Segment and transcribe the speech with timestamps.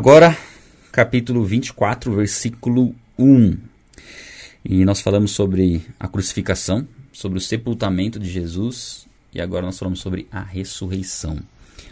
[0.00, 0.34] Agora,
[0.90, 3.54] capítulo 24, versículo 1.
[4.64, 10.00] E nós falamos sobre a crucificação, sobre o sepultamento de Jesus e agora nós falamos
[10.00, 11.36] sobre a ressurreição.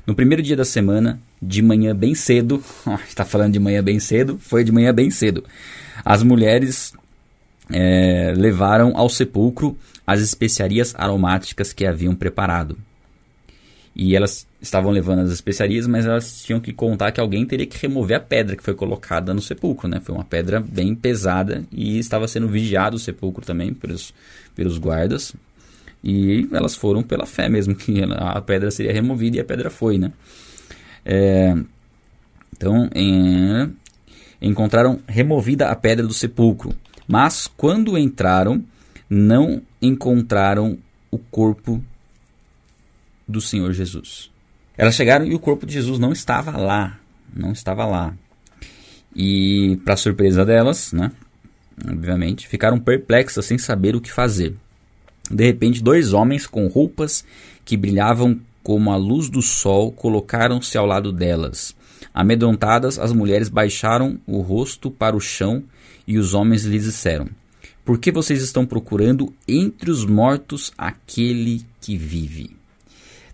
[0.06, 2.64] No primeiro dia da semana, de manhã bem cedo,
[3.06, 5.44] está falando de manhã bem cedo, foi de manhã bem cedo.
[6.02, 6.94] As mulheres
[7.70, 12.78] é, levaram ao sepulcro as especiarias aromáticas que haviam preparado.
[14.00, 17.76] E elas estavam levando as especiarias, mas elas tinham que contar que alguém teria que
[17.76, 19.98] remover a pedra que foi colocada no sepulcro, né?
[20.00, 24.14] Foi uma pedra bem pesada e estava sendo vigiado o sepulcro também pelos,
[24.54, 25.34] pelos guardas.
[26.02, 29.98] E elas foram pela fé mesmo, que a pedra seria removida e a pedra foi,
[29.98, 30.12] né?
[31.04, 31.56] É,
[32.56, 33.74] então, em,
[34.40, 36.72] encontraram removida a pedra do sepulcro.
[37.08, 38.62] Mas quando entraram,
[39.10, 40.78] não encontraram
[41.10, 41.82] o corpo
[43.28, 44.30] do Senhor Jesus.
[44.76, 46.98] Elas chegaram e o corpo de Jesus não estava lá,
[47.34, 48.14] não estava lá.
[49.14, 51.10] E para surpresa delas, né,
[51.86, 54.54] obviamente, ficaram perplexas sem saber o que fazer.
[55.30, 57.24] De repente, dois homens com roupas
[57.64, 61.74] que brilhavam como a luz do sol colocaram-se ao lado delas.
[62.14, 65.64] Amedrontadas, as mulheres baixaram o rosto para o chão
[66.06, 67.28] e os homens lhes disseram:
[67.84, 72.57] Por que vocês estão procurando entre os mortos aquele que vive?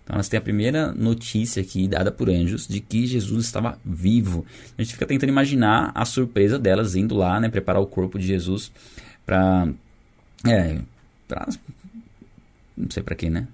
[0.05, 4.45] Então, elas têm a primeira notícia aqui dada por anjos de que Jesus estava vivo.
[4.77, 8.27] A gente fica tentando imaginar a surpresa delas indo lá, né, preparar o corpo de
[8.27, 8.71] Jesus
[9.25, 9.69] para
[10.47, 10.79] é,
[11.27, 11.49] pra,
[12.77, 13.49] não sei para quê, né?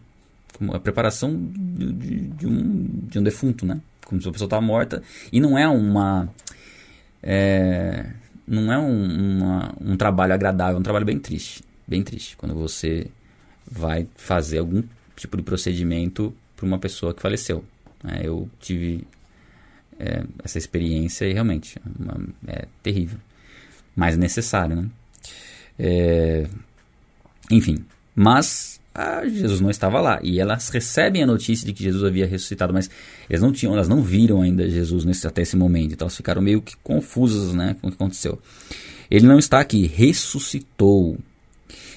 [0.59, 3.81] Como a preparação de, de, de, um, de um defunto, né?
[4.05, 5.03] Como se a pessoa estava morta.
[5.33, 6.29] E não é uma.
[7.23, 8.11] É,
[8.47, 11.63] não é um, uma, um trabalho agradável, é um trabalho bem triste.
[11.87, 12.37] Bem triste.
[12.37, 13.07] Quando você
[13.71, 14.83] vai fazer algum
[15.21, 17.65] tipo de procedimento para uma pessoa que faleceu.
[18.05, 19.07] É, eu tive
[19.99, 23.19] é, essa experiência e realmente é uma, é terrível,
[23.95, 24.91] mas necessário, né?
[25.79, 26.47] É,
[27.51, 32.05] enfim, mas ah, Jesus não estava lá e elas recebem a notícia de que Jesus
[32.05, 32.91] havia ressuscitado, mas
[33.29, 36.43] elas não tinham, elas não viram ainda Jesus nesse, até esse momento, então elas ficaram
[36.43, 38.41] meio que confusas, né, com o que aconteceu.
[39.11, 41.19] Ele não está aqui, ressuscitou.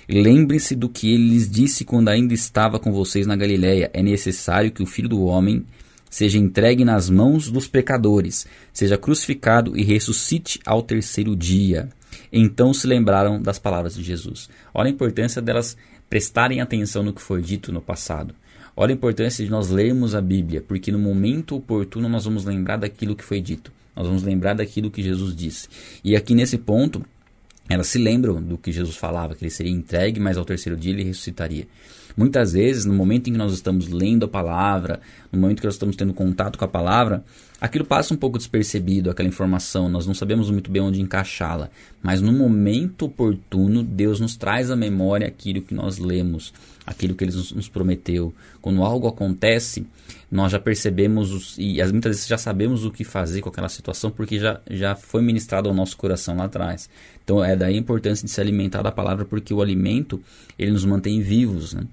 [0.08, 3.90] Lembre-se do que ele lhes disse quando ainda estava com vocês na Galiléia.
[3.94, 5.66] É necessário que o Filho do Homem
[6.10, 11.90] seja entregue nas mãos dos pecadores, seja crucificado e ressuscite ao terceiro dia.
[12.32, 14.50] Então se lembraram das palavras de Jesus.
[14.74, 15.76] Olha a importância delas
[16.10, 18.36] prestarem atenção no que foi dito no passado.
[18.76, 22.78] Olha a importância de nós lermos a Bíblia, porque no momento oportuno nós vamos lembrar
[22.78, 23.72] daquilo que foi dito.
[23.96, 25.68] Nós vamos lembrar daquilo que Jesus disse.
[26.04, 27.04] E aqui nesse ponto,
[27.70, 30.92] elas se lembram do que Jesus falava, que ele seria entregue, mas ao terceiro dia
[30.92, 31.68] ele ressuscitaria.
[32.16, 35.00] Muitas vezes, no momento em que nós estamos lendo a palavra,
[35.32, 37.24] no momento que nós estamos tendo contato com a palavra,
[37.64, 41.70] aquilo passa um pouco despercebido, aquela informação, nós não sabemos muito bem onde encaixá-la.
[42.02, 46.54] Mas no momento oportuno, Deus nos traz à memória aquilo que nós lemos,
[46.86, 48.34] aquilo que Ele nos prometeu.
[48.62, 49.88] Quando algo acontece,
[50.30, 54.12] nós já percebemos os, e muitas vezes já sabemos o que fazer com aquela situação
[54.12, 56.90] porque já, já foi ministrado ao nosso coração lá atrás.
[57.24, 60.22] Então é daí a importância de se alimentar da palavra porque o alimento
[60.60, 61.88] ele nos mantém vivos, né?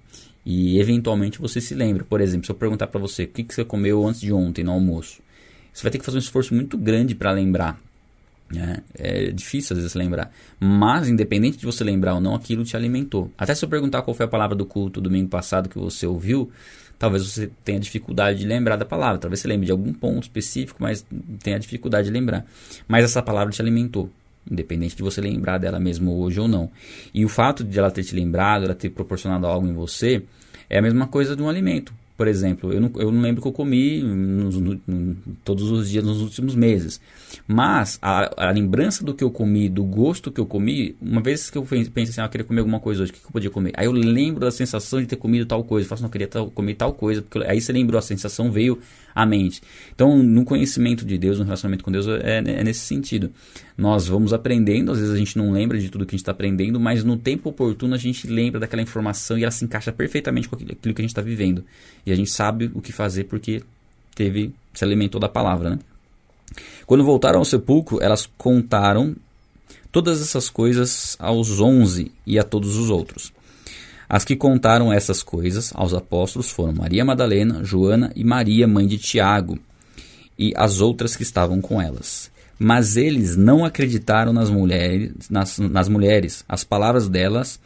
[0.44, 2.02] E eventualmente você se lembra.
[2.02, 4.64] Por exemplo, se eu perguntar para você o que, que você comeu antes de ontem
[4.64, 5.20] no almoço,
[5.72, 7.80] você vai ter que fazer um esforço muito grande para lembrar.
[8.52, 8.78] Né?
[8.98, 10.32] É difícil às vezes lembrar.
[10.58, 13.30] Mas, independente de você lembrar ou não, aquilo te alimentou.
[13.38, 16.50] Até se eu perguntar qual foi a palavra do culto domingo passado que você ouviu,
[16.98, 19.18] talvez você tenha dificuldade de lembrar da palavra.
[19.18, 21.06] Talvez você lembre de algum ponto específico, mas
[21.42, 22.44] tenha dificuldade de lembrar.
[22.88, 24.10] Mas essa palavra te alimentou,
[24.50, 26.70] independente de você lembrar dela mesmo hoje ou não.
[27.14, 30.24] E o fato de ela ter te lembrado, ela ter proporcionado algo em você,
[30.68, 31.94] é a mesma coisa de um alimento.
[32.20, 34.78] Por exemplo, eu não, eu não lembro que eu comi nos, no,
[35.42, 37.00] todos os dias nos últimos meses.
[37.48, 41.48] Mas a, a, lembrança do que eu comi, do gosto que eu comi, uma vez
[41.48, 43.32] que eu pensei assim, ah, eu queria comer alguma coisa hoje, o que, que eu
[43.32, 43.72] podia comer?
[43.74, 45.86] Aí eu lembro da sensação de ter comido tal coisa.
[45.86, 47.22] Eu faço, assim, não, eu queria tal, comer tal coisa.
[47.22, 48.78] Porque aí você lembrou, a sensação veio
[49.14, 49.60] à mente.
[49.94, 53.30] Então, no conhecimento de Deus, no relacionamento com Deus, é, é nesse sentido.
[53.76, 56.32] Nós vamos aprendendo, às vezes a gente não lembra de tudo que a gente está
[56.32, 60.48] aprendendo, mas no tempo oportuno a gente lembra daquela informação e ela se encaixa perfeitamente
[60.48, 61.64] com aquilo que a gente está vivendo.
[62.04, 63.62] E a gente sabe o que fazer porque
[64.14, 65.78] teve se alimentou da palavra, né?
[66.86, 69.14] Quando voltaram ao sepulcro, elas contaram
[69.92, 73.32] todas essas coisas aos onze e a todos os outros.
[74.12, 78.98] As que contaram essas coisas aos apóstolos foram Maria Madalena, Joana e Maria, mãe de
[78.98, 79.56] Tiago,
[80.36, 82.28] e as outras que estavam com elas.
[82.58, 86.44] Mas eles não acreditaram nas mulheres, nas, nas mulheres.
[86.48, 87.60] As palavras delas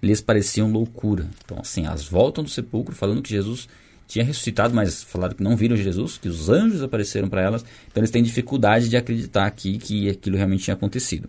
[0.00, 1.26] lhes pareciam loucura.
[1.44, 3.68] Então, assim, elas voltam do sepulcro falando que Jesus
[4.06, 8.00] tinha ressuscitado, mas falaram que não viram Jesus, que os anjos apareceram para elas, então
[8.00, 11.28] eles têm dificuldade de acreditar aqui que aquilo realmente tinha acontecido.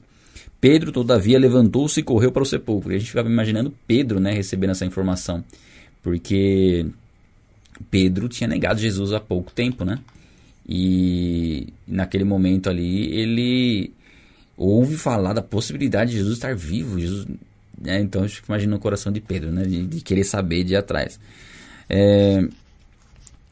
[0.62, 2.92] Pedro, todavia, levantou-se e correu para o sepulcro.
[2.92, 5.44] E a gente ficava imaginando Pedro né, recebendo essa informação,
[6.04, 6.86] porque
[7.90, 10.00] Pedro tinha negado Jesus há pouco tempo, né?
[10.68, 13.92] E naquele momento ali, ele
[14.58, 17.00] ouve falar da possibilidade de Jesus estar vivo.
[17.00, 17.26] Jesus,
[17.82, 18.00] né?
[18.02, 19.64] Então, a gente imagina o coração de Pedro, né?
[19.64, 21.20] De, de querer saber de atrás.
[21.90, 22.48] É,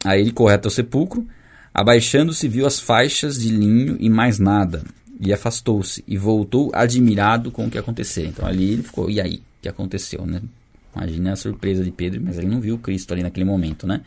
[0.04, 1.26] Aí ele corre até o sepulcro,
[1.74, 4.84] abaixando-se, viu as faixas de linho e mais nada.
[5.20, 8.26] E afastou-se e voltou admirado com o que aconteceu.
[8.26, 9.36] Então ali ele ficou, e aí?
[9.36, 10.40] O que aconteceu, né?
[10.94, 14.02] Imagina a surpresa de Pedro, mas ele não viu Cristo ali naquele momento, né?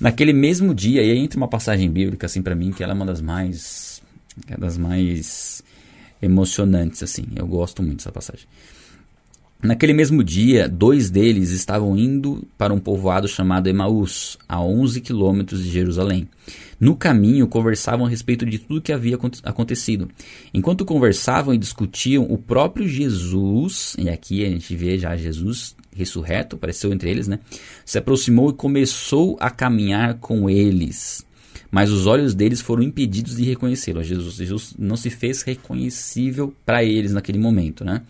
[0.00, 2.96] Naquele mesmo dia, e aí entra uma passagem bíblica, assim, para mim, que ela é
[2.96, 4.02] uma das mais.
[4.48, 5.62] É das mais
[6.22, 7.24] emocionantes, assim.
[7.36, 8.46] Eu gosto muito dessa passagem.
[9.62, 15.62] Naquele mesmo dia, dois deles estavam indo para um povoado chamado Emaús, a 11 quilômetros
[15.62, 16.26] de Jerusalém.
[16.78, 20.08] No caminho, conversavam a respeito de tudo que havia acontecido.
[20.54, 26.56] Enquanto conversavam e discutiam, o próprio Jesus, e aqui a gente vê já Jesus ressurreto,
[26.56, 27.38] apareceu entre eles, né?
[27.84, 31.22] Se aproximou e começou a caminhar com eles.
[31.70, 34.02] Mas os olhos deles foram impedidos de reconhecê-lo.
[34.02, 38.02] Jesus, Jesus não se fez reconhecível para eles naquele momento, né?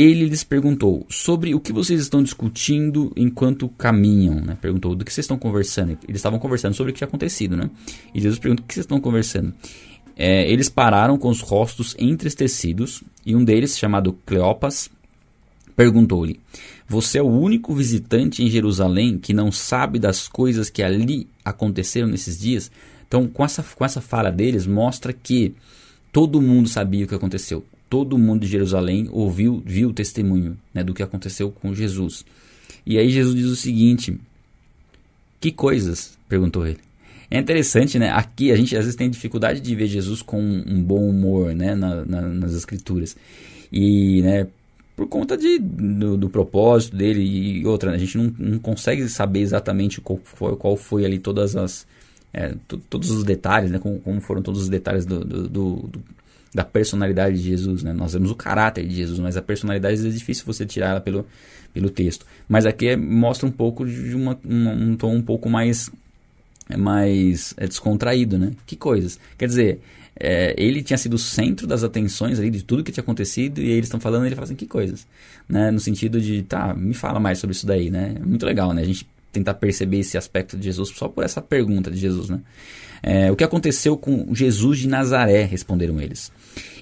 [0.00, 4.56] Ele lhes perguntou sobre o que vocês estão discutindo enquanto caminham, né?
[4.60, 5.98] Perguntou do que vocês estão conversando.
[6.06, 7.70] Eles estavam conversando sobre o que tinha acontecido, né?
[8.14, 9.54] E Jesus perguntou o que vocês estão conversando.
[10.16, 14.90] É, eles pararam com os rostos entristecidos e um deles, chamado Cleopas,
[15.74, 16.38] perguntou-lhe:
[16.88, 22.08] Você é o único visitante em Jerusalém que não sabe das coisas que ali aconteceram
[22.08, 22.70] nesses dias?
[23.06, 25.54] Então, com essa, com essa fala deles, mostra que
[26.12, 30.84] todo mundo sabia o que aconteceu todo mundo de Jerusalém ouviu, viu o testemunho né,
[30.84, 32.24] do que aconteceu com Jesus.
[32.86, 34.18] E aí Jesus diz o seguinte:
[35.40, 36.16] Que coisas?
[36.28, 36.78] perguntou ele.
[37.30, 38.10] É interessante, né?
[38.10, 41.74] Aqui a gente às vezes tem dificuldade de ver Jesus com um bom humor, né?
[41.74, 43.16] Na, na, nas escrituras.
[43.70, 44.46] E, né?
[44.96, 49.40] Por conta de, do, do propósito dele e outra, a gente não, não consegue saber
[49.40, 51.86] exatamente qual foi, qual foi ali todas as,
[52.32, 52.54] é,
[52.90, 53.78] todos os detalhes, né?
[53.78, 55.90] Como, como, foram todos os detalhes do, do, do,
[56.54, 57.92] da personalidade de Jesus, né?
[57.92, 61.26] Nós vemos o caráter de Jesus, mas a personalidade é difícil você tirar ela pelo,
[61.72, 62.26] pelo texto.
[62.48, 65.90] Mas aqui é, mostra um pouco de uma, uma, um tom um pouco mais,
[66.76, 68.52] mais é, descontraído, né?
[68.66, 69.18] Que coisas.
[69.36, 69.80] Quer dizer,
[70.18, 73.70] é, ele tinha sido o centro das atenções ali de tudo que tinha acontecido e
[73.70, 75.06] eles estão falando, ele fala assim, que coisas,
[75.48, 75.70] né?
[75.70, 78.14] No sentido de, tá, me fala mais sobre isso daí, né?
[78.16, 78.82] É muito legal, né?
[78.82, 82.40] A gente tentar perceber esse aspecto de Jesus só por essa pergunta de Jesus, né?
[83.02, 85.44] É, o que aconteceu com Jesus de Nazaré?
[85.44, 86.32] Responderam eles.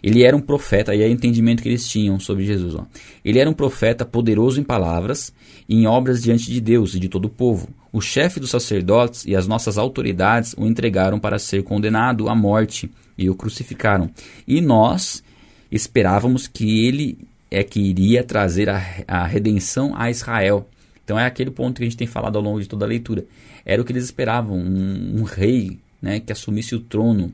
[0.03, 2.75] Ele era um profeta, e é o entendimento que eles tinham sobre Jesus.
[2.75, 2.87] Ó.
[3.25, 5.33] Ele era um profeta poderoso em palavras
[5.69, 7.69] e em obras diante de Deus e de todo o povo.
[7.93, 12.91] O chefe dos sacerdotes e as nossas autoridades o entregaram para ser condenado à morte
[13.19, 14.11] e o crucificaram.
[14.47, 15.23] E nós
[15.71, 17.19] esperávamos que ele
[17.51, 20.69] é que iria trazer a, a redenção a Israel.
[21.07, 23.25] Então é aquele ponto que a gente tem falado ao longo de toda a leitura.
[23.65, 27.33] Era o que eles esperavam, um, um rei né, que assumisse o trono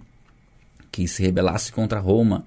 [0.91, 2.45] que se rebelasse contra Roma.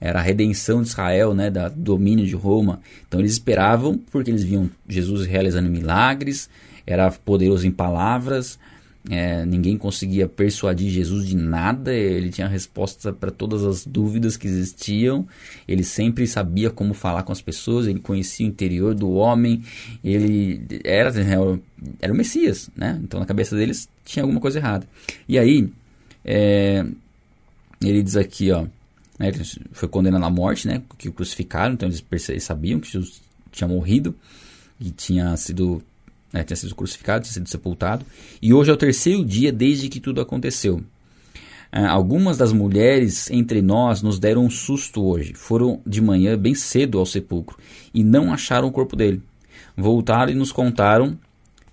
[0.00, 2.80] Era a redenção de Israel, né, da domínio de Roma.
[3.08, 6.48] Então eles esperavam, porque eles viam Jesus realizando milagres,
[6.86, 8.56] era poderoso em palavras,
[9.10, 14.46] é, ninguém conseguia persuadir Jesus de nada, ele tinha resposta para todas as dúvidas que
[14.46, 15.26] existiam,
[15.66, 19.62] ele sempre sabia como falar com as pessoas, ele conhecia o interior do homem,
[20.04, 21.10] ele era,
[22.00, 23.00] era o Messias, né?
[23.02, 24.86] Então na cabeça deles tinha alguma coisa errada.
[25.28, 25.70] E aí,
[26.24, 26.84] é,
[27.80, 28.66] ele diz aqui, ó,
[29.18, 29.32] né,
[29.72, 33.66] foi condenado à morte, né, que o crucificaram, então eles, eles sabiam que Jesus tinha
[33.66, 34.14] morrido
[34.80, 35.82] e tinha sido,
[36.32, 38.04] né, tinha sido crucificado, tinha sido sepultado,
[38.40, 40.82] e hoje é o terceiro dia desde que tudo aconteceu.
[41.70, 45.34] É, algumas das mulheres entre nós nos deram um susto hoje.
[45.34, 47.58] Foram de manhã bem cedo ao sepulcro
[47.92, 49.20] e não acharam o corpo dele.
[49.76, 51.18] Voltaram e nos contaram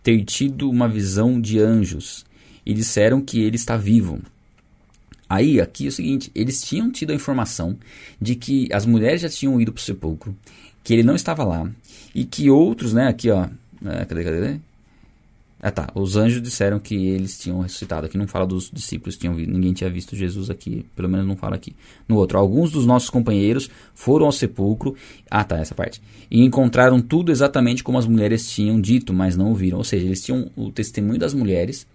[0.03, 2.25] ter tido uma visão de anjos
[2.65, 4.21] e disseram que ele está vivo.
[5.27, 7.75] Aí, aqui é o seguinte, eles tinham tido a informação
[8.21, 10.35] de que as mulheres já tinham ido para o sepulcro,
[10.83, 11.67] que ele não estava lá,
[12.13, 13.47] e que outros, né, aqui ó,
[13.83, 14.59] é, cadê, cadê?
[15.61, 18.17] Ah tá, os anjos disseram que eles tinham ressuscitado, aqui.
[18.17, 21.75] Não fala dos discípulos, tinham, ninguém tinha visto Jesus aqui, pelo menos não fala aqui.
[22.07, 24.95] No outro, alguns dos nossos companheiros foram ao sepulcro,
[25.31, 29.51] ah tá, essa parte, e encontraram tudo exatamente como as mulheres tinham dito, mas não
[29.51, 31.87] o viram, ou seja, eles tinham o testemunho das mulheres,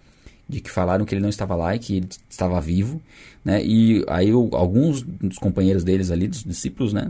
[0.49, 3.01] de que falaram que ele não estava lá e que ele estava vivo,
[3.45, 3.63] né?
[3.63, 7.09] E aí alguns dos companheiros deles ali, dos discípulos, né,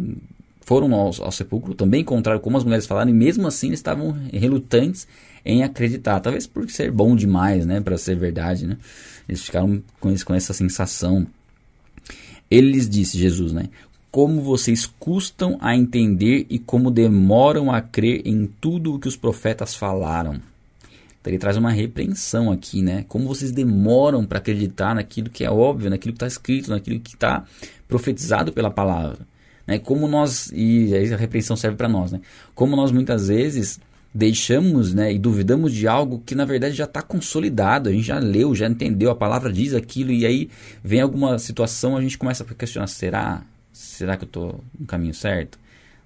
[0.62, 4.16] foram ao, ao, sepulcro, também encontraram como as mulheres falaram, e mesmo assim eles estavam
[4.32, 5.08] relutantes
[5.44, 6.20] em acreditar.
[6.20, 8.78] Talvez por ser bom demais, né, para ser verdade, né?
[9.28, 11.26] Eles ficaram com, com essa sensação.
[12.50, 13.70] Ele lhes disse, Jesus, né?
[14.12, 19.16] Como vocês custam a entender e como demoram a crer em tudo o que os
[19.16, 20.34] profetas falaram.
[21.22, 23.06] Então ele traz uma repreensão aqui, né?
[23.08, 27.16] Como vocês demoram para acreditar naquilo que é óbvio, naquilo que está escrito, naquilo que
[27.16, 27.46] está
[27.88, 29.31] profetizado pela palavra.
[29.72, 29.80] Né?
[29.80, 32.20] Como nós, e a repreensão serve para nós, né?
[32.54, 33.80] Como nós muitas vezes
[34.14, 38.20] deixamos né, e duvidamos de algo que na verdade já está consolidado, a gente já
[38.20, 40.50] leu, já entendeu, a palavra diz aquilo, e aí
[40.84, 43.44] vem alguma situação, a gente começa a questionar: será?
[43.72, 45.58] Será que eu estou no caminho certo?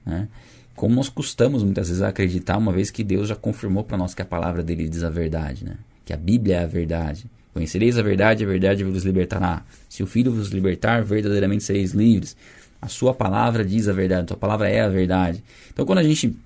[0.05, 0.27] Né?
[0.75, 4.13] Como nós custamos muitas vezes a acreditar, uma vez que Deus já confirmou para nós
[4.13, 5.77] que a palavra dele diz a verdade, né?
[6.05, 7.25] que a Bíblia é a verdade.
[7.51, 9.63] Conhecereis a verdade, a verdade vos libertará.
[9.89, 12.35] Se o Filho vos libertar, verdadeiramente sereis livres.
[12.85, 15.43] A sua palavra diz a verdade, a sua palavra é a verdade.
[15.73, 16.37] Então, quando a gente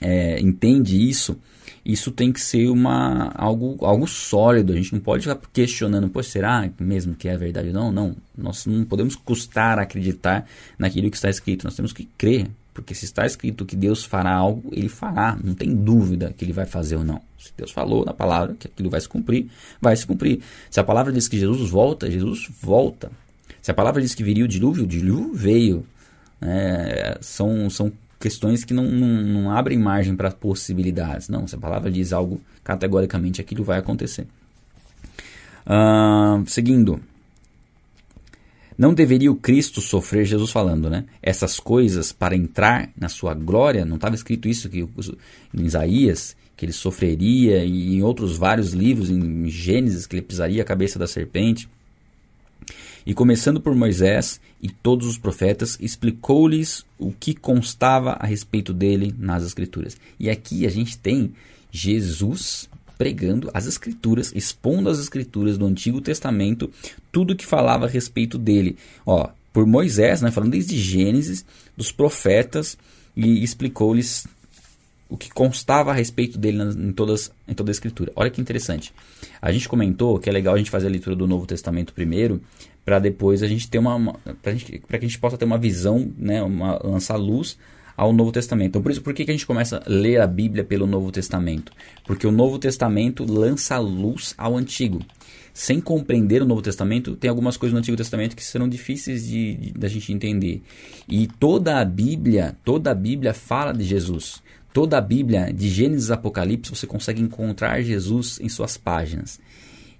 [0.00, 1.36] é, entende isso,
[1.84, 4.72] isso tem que ser uma, algo, algo sólido.
[4.72, 7.72] A gente não pode ficar questionando, pô, será mesmo que é verdade?
[7.72, 8.14] Não, não.
[8.38, 10.46] Nós não podemos custar acreditar
[10.78, 11.64] naquilo que está escrito.
[11.64, 12.48] Nós temos que crer.
[12.72, 15.36] Porque se está escrito que Deus fará algo, ele fará.
[15.42, 17.20] Não tem dúvida que ele vai fazer ou não.
[17.36, 19.48] Se Deus falou na palavra que aquilo vai se cumprir,
[19.80, 20.40] vai se cumprir.
[20.70, 23.10] Se a palavra diz que Jesus volta, Jesus volta.
[23.64, 25.86] Se a palavra diz que viria o dilúvio, o dilúvio veio.
[26.38, 27.90] É, são, são
[28.20, 31.30] questões que não, não, não abrem margem para possibilidades.
[31.30, 34.26] Não, se a palavra diz algo categoricamente, aquilo vai acontecer.
[35.66, 37.00] Uh, seguindo.
[38.76, 41.06] Não deveria o Cristo sofrer, Jesus falando, né?
[41.22, 46.66] Essas coisas para entrar na sua glória, não estava escrito isso que em Isaías, que
[46.66, 51.06] ele sofreria, e em outros vários livros, em Gênesis, que ele pisaria a cabeça da
[51.06, 51.66] serpente.
[53.06, 59.14] E começando por Moisés e todos os profetas, explicou-lhes o que constava a respeito dele
[59.18, 59.96] nas Escrituras.
[60.18, 61.34] E aqui a gente tem
[61.70, 66.70] Jesus pregando as Escrituras, expondo as Escrituras do Antigo Testamento,
[67.12, 68.76] tudo que falava a respeito dele.
[69.04, 71.44] Ó, por Moisés, né, falando desde Gênesis,
[71.76, 72.78] dos profetas,
[73.16, 74.26] e explicou-lhes
[75.08, 78.10] o que constava a respeito dele em, todas, em toda a Escritura.
[78.16, 78.92] Olha que interessante.
[79.40, 82.40] A gente comentou que é legal a gente fazer a leitura do Novo Testamento primeiro,
[82.84, 84.12] para depois a gente ter uma, uma
[84.42, 87.56] para que a gente possa ter uma visão, né, uma, lançar luz
[87.96, 88.70] ao Novo Testamento.
[88.70, 91.10] Então, por isso, por que, que a gente começa a ler a Bíblia pelo Novo
[91.12, 91.72] Testamento?
[92.04, 95.00] Porque o Novo Testamento lança luz ao Antigo.
[95.52, 99.72] Sem compreender o Novo Testamento, tem algumas coisas no Antigo Testamento que serão difíceis de,
[99.76, 100.62] da gente entender.
[101.08, 104.42] E toda a Bíblia, toda a Bíblia fala de Jesus.
[104.72, 109.38] Toda a Bíblia, de Gênesis a Apocalipse, você consegue encontrar Jesus em suas páginas.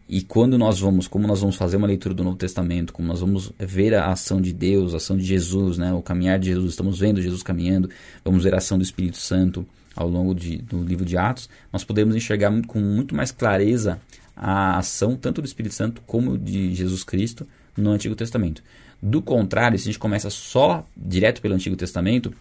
[0.08, 3.20] E quando nós vamos, como nós vamos fazer uma leitura do Novo Testamento, como nós
[3.20, 6.70] vamos ver a ação de Deus, a ação de Jesus, né, o caminhar de Jesus,
[6.70, 7.88] estamos vendo Jesus caminhando,
[8.22, 11.84] vamos ver a ação do Espírito Santo ao longo de, do livro de Atos, nós
[11.84, 13.98] podemos enxergar com muito mais clareza
[14.36, 17.46] a ação tanto do Espírito Santo como de Jesus Cristo
[17.76, 18.62] no Antigo Testamento.
[19.00, 22.32] Do contrário, se a gente começa só direto pelo Antigo Testamento,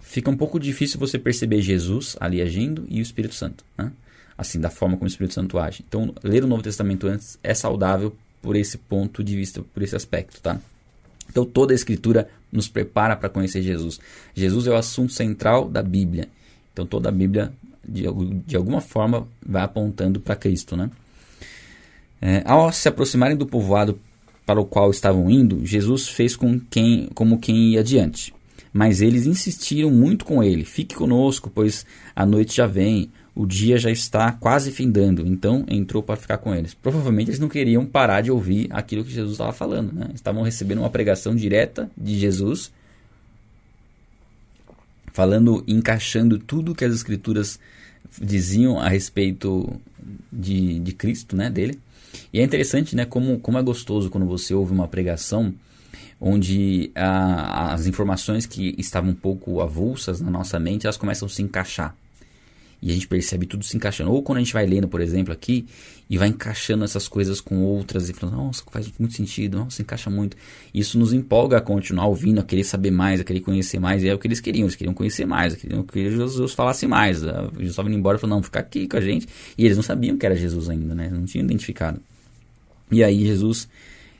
[0.00, 3.64] fica um pouco difícil você perceber Jesus ali agindo e o Espírito Santo.
[3.76, 3.90] Né?
[4.38, 5.84] Assim, da forma como o Espírito Santo age.
[5.86, 9.96] Então, ler o Novo Testamento antes é saudável por esse ponto de vista, por esse
[9.96, 10.60] aspecto, tá?
[11.28, 13.98] Então, toda a Escritura nos prepara para conhecer Jesus.
[14.32, 16.28] Jesus é o assunto central da Bíblia.
[16.72, 17.52] Então, toda a Bíblia,
[17.86, 18.04] de,
[18.46, 20.88] de alguma forma, vai apontando para Cristo, né?
[22.20, 23.98] É, ao se aproximarem do povoado
[24.46, 28.32] para o qual estavam indo, Jesus fez com quem, como quem ia adiante.
[28.72, 33.78] Mas eles insistiram muito com ele: Fique conosco, pois a noite já vem o dia
[33.78, 36.74] já está quase findando, então entrou para ficar com eles.
[36.74, 40.10] Provavelmente eles não queriam parar de ouvir aquilo que Jesus estava falando, né?
[40.12, 42.72] estavam recebendo uma pregação direta de Jesus,
[45.12, 47.60] falando, encaixando tudo que as escrituras
[48.20, 49.70] diziam a respeito
[50.32, 51.78] de, de Cristo, né, dele.
[52.32, 55.54] E é interessante, né, como, como é gostoso quando você ouve uma pregação
[56.20, 61.28] onde a, as informações que estavam um pouco avulsas na nossa mente, elas começam a
[61.28, 61.94] se encaixar
[62.80, 64.10] e a gente percebe tudo se encaixando.
[64.12, 65.66] Ou quando a gente vai lendo, por exemplo, aqui
[66.08, 70.08] e vai encaixando essas coisas com outras e falando, nossa, faz muito sentido, nossa, encaixa
[70.08, 70.36] muito.
[70.72, 74.02] Isso nos empolga a continuar ouvindo, a querer saber mais, a querer conhecer mais.
[74.04, 77.18] E é o que eles queriam, eles queriam conhecer mais, queriam que Jesus falasse mais.
[77.20, 79.26] Jesus estava indo embora e falou, não, fica aqui com a gente.
[79.56, 81.10] E eles não sabiam que era Jesus ainda, né?
[81.12, 82.00] Não tinham identificado.
[82.90, 83.68] E aí Jesus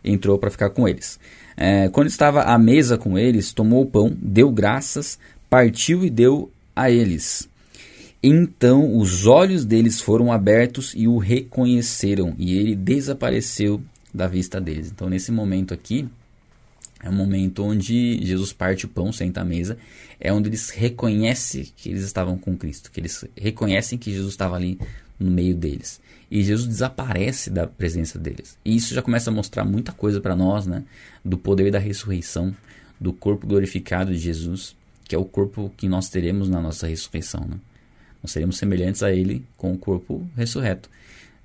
[0.04, 1.18] entrou para ficar com eles.
[1.56, 6.50] É, quando estava à mesa com eles, tomou o pão, deu graças, partiu e deu
[6.74, 7.48] a eles.
[8.22, 13.80] Então os olhos deles foram abertos e o reconheceram, e ele desapareceu
[14.12, 14.90] da vista deles.
[14.90, 16.08] Então, nesse momento aqui,
[17.00, 19.78] É um momento onde Jesus parte o pão, senta à mesa.
[20.18, 22.90] É onde eles reconhecem que eles estavam com Cristo.
[22.90, 24.78] Que eles reconhecem que Jesus estava ali
[25.18, 26.00] no meio deles.
[26.30, 28.58] E Jesus desaparece da presença deles.
[28.64, 30.82] E isso já começa a mostrar muita coisa para nós, né?
[31.24, 32.54] Do poder da ressurreição,
[33.00, 37.46] do corpo glorificado de Jesus, que é o corpo que nós teremos na nossa ressurreição,
[37.48, 37.56] né?
[38.28, 40.90] Nós seremos semelhantes a ele com o corpo ressurreto.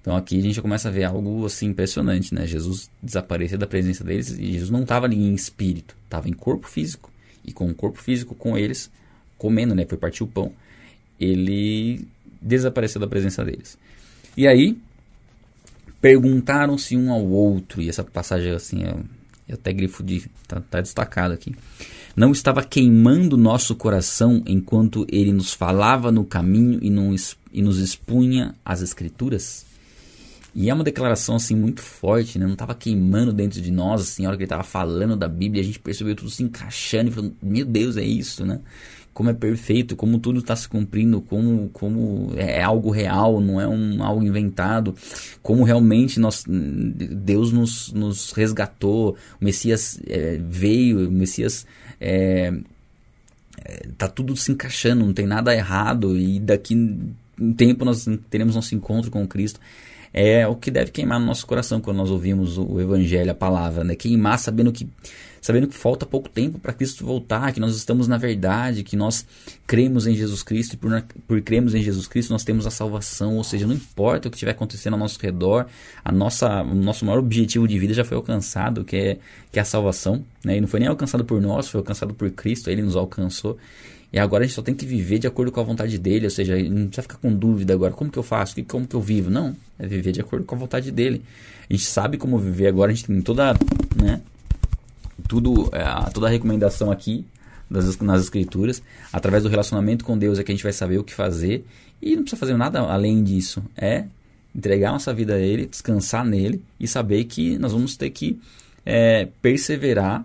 [0.01, 2.45] Então aqui a gente já começa a ver algo assim impressionante, né?
[2.45, 6.67] Jesus desapareceu da presença deles e Jesus não estava ali em espírito, estava em corpo
[6.67, 7.09] físico.
[7.45, 8.91] E com o corpo físico com eles,
[9.37, 9.85] comendo, né?
[9.85, 10.51] Foi partir o pão.
[11.17, 12.05] Ele
[12.41, 13.77] desapareceu da presença deles.
[14.35, 14.77] E aí,
[16.01, 18.99] perguntaram-se um ao outro, e essa passagem assim, eu,
[19.47, 20.29] eu até grifo de.
[20.45, 21.55] Tá, tá destacado aqui.
[22.15, 27.15] Não estava queimando nosso coração enquanto ele nos falava no caminho e, não,
[27.51, 29.65] e nos expunha as Escrituras?
[30.55, 32.45] E é uma declaração assim muito forte, né?
[32.45, 35.63] Não estava queimando dentro de nós, assim, a hora que ele estava falando da Bíblia,
[35.63, 38.59] a gente percebeu tudo se encaixando e falando, meu Deus, é isso, né?
[39.11, 43.59] Como é perfeito, como tudo está se cumprindo, como, como é, é algo real, não
[43.59, 44.95] é um, algo inventado,
[45.41, 51.65] como realmente nós, Deus nos, nos resgatou, o Messias é, veio, o Messias
[52.03, 56.75] é, tá tudo se encaixando, não tem nada errado e daqui
[57.39, 59.59] um tempo nós teremos nosso encontro com Cristo
[60.13, 63.83] é o que deve queimar no nosso coração quando nós ouvimos o Evangelho, a palavra,
[63.83, 63.95] né?
[63.95, 64.87] Queimar sabendo que
[65.41, 69.25] sabendo que falta pouco tempo para Cristo voltar, que nós estamos na verdade, que nós
[69.67, 73.35] cremos em Jesus Cristo e por, por cremos em Jesus Cristo nós temos a salvação,
[73.35, 75.65] ou seja, não importa o que estiver acontecendo ao nosso redor,
[76.05, 79.17] a nossa, o nosso maior objetivo de vida já foi alcançado, que é,
[79.51, 80.57] que é a salvação, né?
[80.57, 83.57] E não foi nem alcançado por nós, foi alcançado por Cristo, Ele nos alcançou.
[84.13, 86.29] E agora a gente só tem que viver de acordo com a vontade dele, ou
[86.29, 89.31] seja, não precisa ficar com dúvida agora, como que eu faço, como que eu vivo?
[89.31, 91.23] Não, é viver de acordo com a vontade dele.
[91.67, 93.55] A gente sabe como viver agora, a gente tem toda,
[93.95, 94.21] né,
[95.27, 97.25] tudo, é, toda a recomendação aqui
[97.67, 101.13] nas escrituras, através do relacionamento com Deus é que a gente vai saber o que
[101.13, 101.65] fazer
[101.99, 104.05] e não precisa fazer nada além disso, é
[104.53, 108.39] entregar nossa vida a Ele, descansar nele e saber que nós vamos ter que
[108.85, 110.23] é, perseverar,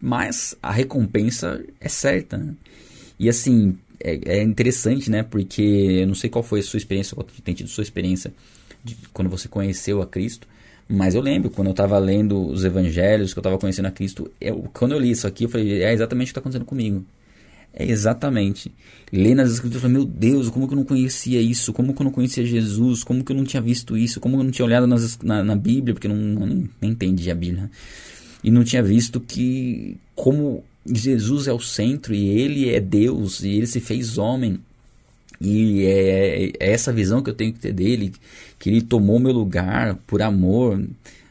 [0.00, 2.36] mas a recompensa é certa.
[2.36, 2.54] Né?
[3.18, 5.22] E assim, é, é, interessante, né?
[5.22, 8.32] Porque eu não sei qual foi a sua experiência, qual tem tido sua experiência
[8.84, 10.46] de, quando você conheceu a Cristo.
[10.88, 14.30] Mas eu lembro, quando eu estava lendo os evangelhos, que eu estava conhecendo a Cristo,
[14.40, 17.04] eu, quando eu li isso aqui, eu falei, é exatamente o que está acontecendo comigo.
[17.74, 18.72] É exatamente.
[19.12, 21.72] Lendo as escrituras, eu falei, meu Deus, como que eu não conhecia isso?
[21.72, 23.04] Como que eu não conhecia Jesus?
[23.04, 24.18] Como que eu não tinha visto isso?
[24.18, 25.94] Como que eu não tinha olhado nas, na, na Bíblia?
[25.94, 27.70] Porque eu não, nem, nem entendi a Bíblia.
[28.42, 33.50] E não tinha visto que como Jesus é o centro e ele é Deus e
[33.50, 34.58] ele se fez homem.
[35.40, 38.12] E é, é essa visão que eu tenho que ter dele,
[38.58, 40.82] que ele tomou meu lugar por amor.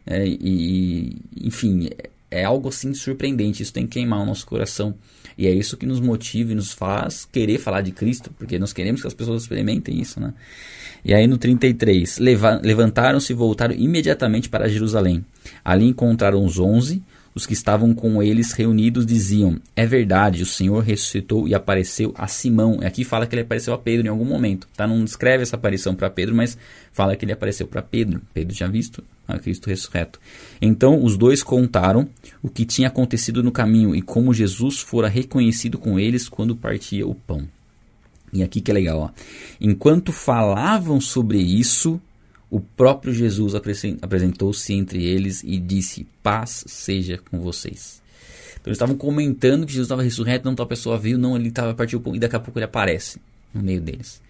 [0.05, 1.89] É, e, enfim,
[2.31, 3.63] é algo assim surpreendente.
[3.63, 4.95] Isso tem que queimar o nosso coração.
[5.37, 8.73] E é isso que nos motiva e nos faz querer falar de Cristo, porque nós
[8.73, 10.33] queremos que as pessoas experimentem isso, né?
[11.05, 15.23] E aí no 33, levantaram-se e voltaram imediatamente para Jerusalém.
[15.63, 17.03] Ali encontraram os onze,
[17.37, 22.27] os que estavam com eles reunidos diziam: É verdade, o Senhor ressuscitou e apareceu a
[22.27, 22.79] Simão.
[22.83, 24.67] Aqui fala que ele apareceu a Pedro em algum momento.
[24.75, 24.87] Tá?
[24.87, 26.57] Não descreve essa aparição para Pedro, mas
[26.91, 28.21] fala que ele apareceu para Pedro.
[28.33, 30.19] Pedro tinha visto a Cristo ressurreto.
[30.59, 32.09] Então os dois contaram
[32.41, 37.05] o que tinha acontecido no caminho e como Jesus fora reconhecido com eles quando partia
[37.05, 37.47] o pão.
[38.33, 39.09] E aqui que é legal, ó.
[39.61, 42.01] Enquanto falavam sobre isso,
[42.49, 48.01] o próprio Jesus apresentou-se entre eles e disse: Paz seja com vocês.
[48.53, 51.73] Então eles estavam comentando que Jesus estava ressurreto, não tal pessoa viu, não, ele estava
[51.73, 53.19] partindo e daqui a pouco ele aparece
[53.53, 54.21] no meio deles.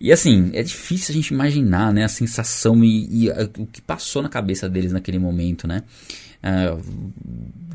[0.00, 3.80] E assim, é difícil a gente imaginar né, a sensação e, e a, o que
[3.80, 5.84] passou na cabeça deles naquele momento, né?
[6.42, 7.12] Uh,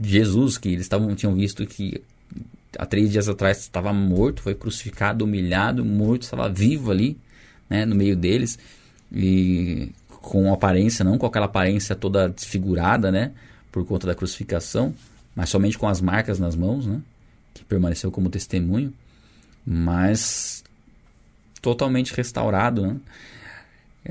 [0.04, 2.02] Jesus, que eles tavam, tinham visto que
[2.78, 7.18] há três dias atrás estava morto, foi crucificado, humilhado, morto, estava vivo ali,
[7.70, 8.60] né, no meio deles
[9.12, 13.32] e com aparência, não com aquela aparência toda desfigurada, né,
[13.72, 14.94] por conta da crucificação,
[15.36, 17.00] mas somente com as marcas nas mãos, né,
[17.54, 18.94] que permaneceu como testemunho,
[19.66, 20.64] mas
[21.62, 22.96] totalmente restaurado, né.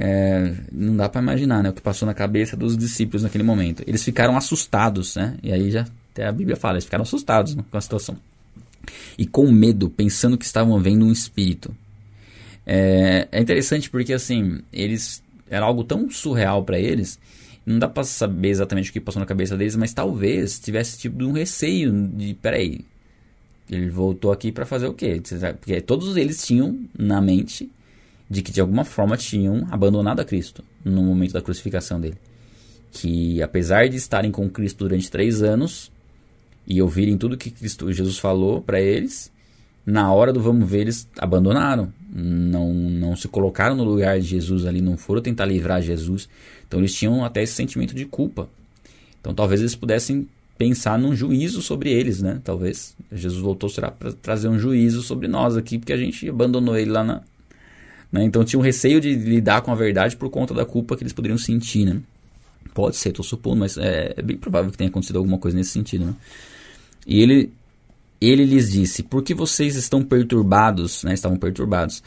[0.01, 3.83] É, não dá para imaginar, né, o que passou na cabeça dos discípulos naquele momento.
[3.87, 7.65] Eles ficaram assustados, né, e aí já até a Bíblia fala, eles ficaram assustados né,
[7.71, 8.17] com a situação
[9.17, 11.75] e com medo, pensando que estavam vendo um espírito.
[12.71, 17.19] É, é interessante porque assim, eles era algo tão surreal para eles,
[17.65, 21.25] não dá para saber exatamente o que passou na cabeça deles, mas talvez tivesse tipo
[21.25, 22.85] um receio de, peraí,
[23.71, 25.21] ele voltou aqui para fazer o quê?
[25.59, 27.71] Porque todos eles tinham na mente
[28.29, 32.19] de que de alguma forma tinham abandonado a Cristo no momento da crucificação dele.
[32.93, 35.91] Que apesar de estarem com Cristo durante três anos,
[36.67, 39.33] e ouvirem tudo que Cristo, Jesus falou para eles,
[39.91, 41.91] na hora do vamos ver, eles abandonaram.
[42.15, 46.29] Não, não se colocaram no lugar de Jesus ali, não foram tentar livrar Jesus.
[46.67, 48.51] Então eles tinham até esse sentimento de culpa.
[49.19, 52.39] Então talvez eles pudessem pensar num juízo sobre eles, né?
[52.45, 56.91] Talvez Jesus voltou para trazer um juízo sobre nós aqui, porque a gente abandonou ele
[56.91, 57.23] lá na.
[58.13, 58.25] Né?
[58.25, 61.15] Então tinha um receio de lidar com a verdade por conta da culpa que eles
[61.15, 61.99] poderiam sentir, né?
[62.75, 65.71] Pode ser, estou supondo, mas é, é, bem provável que tenha acontecido alguma coisa nesse
[65.71, 66.15] sentido, né?
[67.07, 67.51] E ele
[68.21, 71.05] ele lhes disse: Por que vocês estão perturbados?
[71.05, 71.15] Né?
[71.15, 72.03] Estavam perturbados.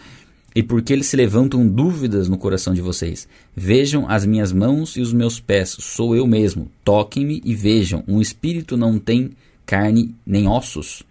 [0.53, 3.27] E por que eles se levantam dúvidas no coração de vocês?
[3.55, 6.69] Vejam as minhas mãos e os meus pés, sou eu mesmo.
[6.83, 8.03] Toquem-me e vejam.
[8.05, 9.31] Um espírito não tem
[9.65, 11.03] carne nem ossos,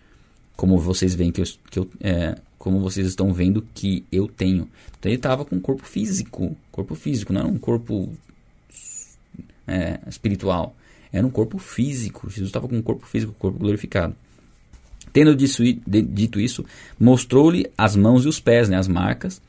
[0.54, 4.68] como vocês veem que eu, que eu é, como vocês estão vendo que eu tenho.
[4.98, 8.12] Então ele estava com um corpo físico, corpo físico, não era um corpo
[9.66, 10.76] é, espiritual,
[11.10, 12.28] era um corpo físico.
[12.28, 14.14] Jesus estava com um corpo físico, corpo glorificado.
[15.12, 16.64] Tendo dito isso,
[16.98, 19.40] mostrou-lhe as mãos e os pés, né, as marcas,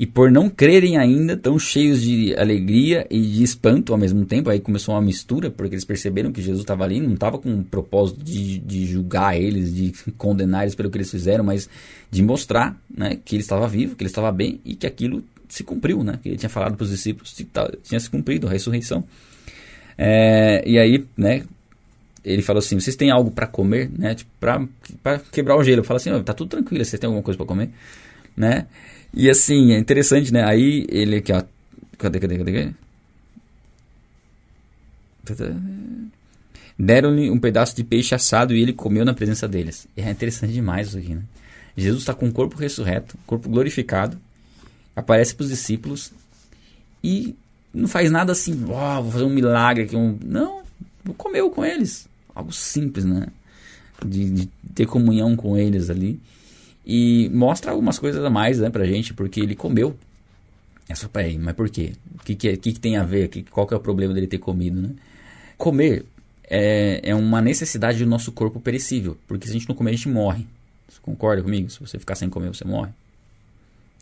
[0.00, 4.48] e por não crerem ainda, tão cheios de alegria e de espanto ao mesmo tempo,
[4.48, 7.62] aí começou uma mistura, porque eles perceberam que Jesus estava ali, não estava com o
[7.62, 11.68] propósito de, de, julgar eles, de condenar eles pelo que eles fizeram, mas
[12.10, 15.62] de mostrar né, que ele estava vivo, que ele estava bem e que aquilo se
[15.62, 17.36] cumpriu, né, que ele tinha falado para os discípulos,
[17.82, 19.04] tinha se cumprido a ressurreição.
[19.98, 21.42] É, e aí, né,
[22.24, 24.14] ele falou assim: vocês têm algo para comer, né?
[24.14, 24.30] Tipo,
[25.02, 25.82] para quebrar o gelo.
[25.82, 27.70] Fala assim: tá tudo tranquilo, vocês têm alguma coisa para comer,
[28.36, 28.66] né?
[29.12, 30.44] E assim, é interessante, né?
[30.44, 31.42] Aí ele aqui, ó.
[31.98, 32.72] Cadê, cadê, cadê?
[35.24, 35.54] cadê?
[36.78, 39.86] Deram-lhe um pedaço de peixe assado e ele comeu na presença deles.
[39.96, 41.22] É interessante demais isso aqui, né?
[41.76, 44.18] Jesus está com o corpo ressurreto, corpo glorificado,
[44.96, 46.12] aparece para os discípulos
[47.02, 47.36] e
[47.72, 49.94] não faz nada assim, ó, oh, vou fazer um milagre aqui.
[49.94, 50.18] Um...
[50.24, 50.62] Não,
[51.16, 52.08] comeu com eles
[52.40, 53.26] algo simples, né?
[54.04, 56.20] De, de, ter comunhão com eles ali.
[56.84, 59.96] E mostra algumas coisas a mais, né, pra gente, porque ele comeu.
[60.88, 61.92] É só, peraí, mas por quê?
[62.18, 63.28] O que, que, é, que, que tem a ver?
[63.28, 64.90] Que, qual que é o problema dele ter comido, né?
[65.56, 66.04] Comer
[66.44, 69.94] é, é uma necessidade do nosso corpo perecível, porque se a gente não comer, a
[69.94, 70.46] gente morre.
[70.88, 71.70] Você concorda comigo?
[71.70, 72.90] Se você ficar sem comer, você morre.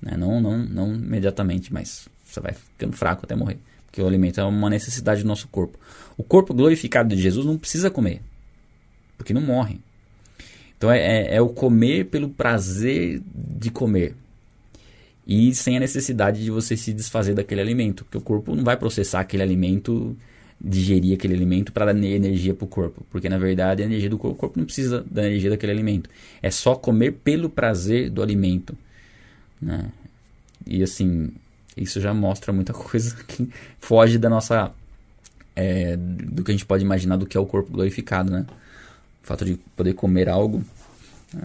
[0.01, 0.17] Né?
[0.17, 3.59] Não, não, não imediatamente, mas você vai ficando fraco até morrer.
[3.89, 5.79] Porque o alimento é uma necessidade do nosso corpo.
[6.17, 8.21] O corpo glorificado de Jesus não precisa comer,
[9.17, 9.81] porque não morre.
[10.77, 14.15] Então é, é, é o comer pelo prazer de comer
[15.29, 18.79] e sem a necessidade de você se desfazer daquele alimento, porque o corpo não vai
[18.79, 20.17] processar aquele alimento,
[20.59, 24.17] digerir aquele alimento para dar energia para o corpo, porque na verdade a energia do
[24.17, 26.09] corpo, o corpo não precisa da energia daquele alimento,
[26.41, 28.75] é só comer pelo prazer do alimento,
[29.61, 29.91] né?
[30.67, 31.31] E assim,
[31.83, 34.73] isso já mostra muita coisa que foge da nossa.
[35.55, 38.47] É, do que a gente pode imaginar do que é o corpo glorificado, né?
[39.23, 40.63] O fato de poder comer algo.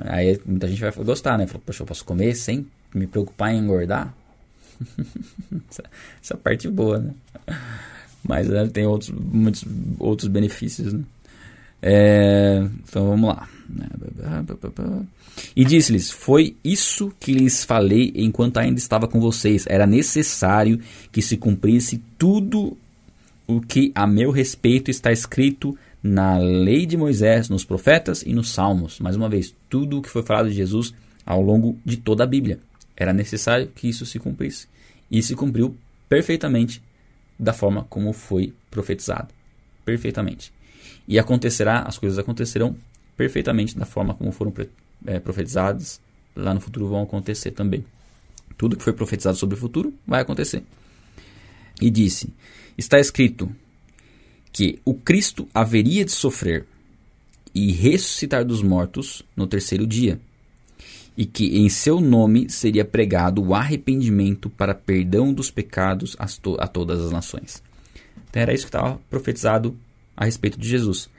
[0.06, 1.48] Aí muita gente vai gostar, né?
[1.48, 4.14] Fala, poxa, eu posso comer sem me preocupar em engordar?
[5.70, 5.84] essa,
[6.22, 7.14] essa parte boa, né?
[8.24, 9.66] Mas né, tem outros, muitos
[10.00, 11.04] outros benefícios, né?
[11.86, 13.50] É, então vamos lá.
[15.54, 19.66] E disse-lhes: Foi isso que lhes falei enquanto ainda estava com vocês.
[19.68, 20.80] Era necessário
[21.12, 22.78] que se cumprisse tudo
[23.46, 28.50] o que a meu respeito está escrito na lei de Moisés, nos profetas e nos
[28.52, 29.00] salmos.
[29.00, 30.94] Mais uma vez, tudo o que foi falado de Jesus
[31.26, 32.60] ao longo de toda a Bíblia.
[32.96, 34.68] Era necessário que isso se cumprisse.
[35.12, 35.76] E se cumpriu
[36.08, 36.82] perfeitamente
[37.38, 39.30] da forma como foi profetizado.
[39.84, 40.54] Perfeitamente.
[41.08, 42.76] E acontecerá, as coisas acontecerão
[43.18, 44.54] perfeitamente da forma como foram
[45.06, 46.00] é, profetizadas.
[46.36, 47.86] Lá no futuro vão acontecer também.
[48.58, 50.64] Tudo que foi profetizado sobre o futuro vai acontecer.
[51.82, 52.30] E disse:
[52.78, 53.52] Está escrito
[54.52, 56.66] que o Cristo haveria de sofrer
[57.54, 60.20] e ressuscitar dos mortos no terceiro dia,
[61.16, 66.58] e que em seu nome seria pregado o arrependimento para perdão dos pecados a, to
[66.60, 67.62] a todas as nações.
[68.30, 69.78] Então era isso que estava profetizado
[70.16, 71.10] a respeito de Jesus,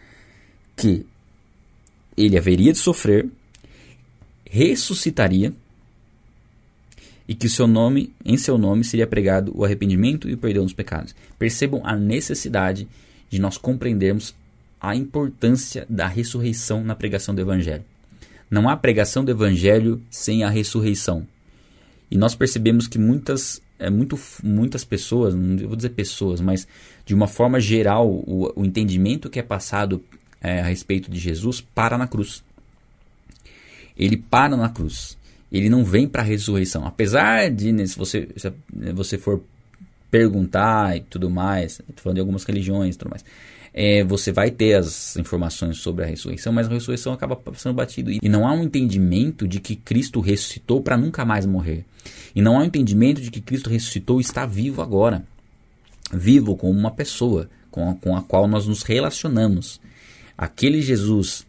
[0.77, 1.07] que
[2.17, 3.29] ele haveria de sofrer,
[4.49, 5.53] ressuscitaria
[7.27, 10.73] e que seu nome, em seu nome seria pregado o arrependimento e o perdão dos
[10.73, 11.15] pecados.
[11.39, 12.87] Percebam a necessidade
[13.31, 14.35] de nós compreendermos
[14.81, 17.85] a importância da ressurreição na pregação do evangelho.
[18.51, 21.27] Não há pregação do evangelho sem a ressurreição.
[22.11, 26.67] E nós percebemos que muitas é muito, muitas pessoas, não vou dizer pessoas, mas
[27.05, 30.03] de uma forma geral, o, o entendimento que é passado
[30.41, 32.45] é, a respeito de Jesus para na cruz.
[33.97, 35.17] Ele para na cruz.
[35.51, 36.87] Ele não vem para a ressurreição.
[36.87, 38.53] Apesar de, né, se você, se
[38.93, 39.41] você for
[40.11, 43.25] perguntar e tudo mais, estou falando de algumas religiões e tudo mais,
[43.77, 48.13] é, você vai ter as informações sobre a ressurreição, mas a ressurreição acaba sendo batido.
[48.13, 51.85] E não há um entendimento de que Cristo ressuscitou para nunca mais morrer.
[52.37, 55.27] E não há um entendimento de que Cristo ressuscitou e está vivo agora.
[56.13, 59.81] Vivo como uma pessoa com a, com a qual nós nos relacionamos.
[60.39, 61.45] Aquele Jesus